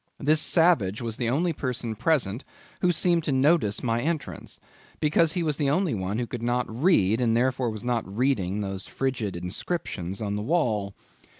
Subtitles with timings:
[0.19, 2.43] This savage was the only person present
[2.81, 4.59] who seemed to notice my entrance;
[4.99, 8.61] because he was the only one who could not read, and, therefore, was not reading
[8.61, 10.95] those frigid inscriptions on the wall.